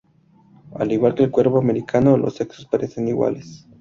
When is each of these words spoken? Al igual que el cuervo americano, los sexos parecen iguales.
Al 0.73 0.91
igual 0.93 1.13
que 1.13 1.23
el 1.25 1.29
cuervo 1.29 1.59
americano, 1.59 2.17
los 2.17 2.37
sexos 2.37 2.65
parecen 2.65 3.07
iguales. 3.07 3.67